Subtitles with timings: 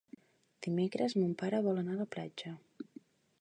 [0.67, 2.55] Dimecres mon pare vol anar a la platja.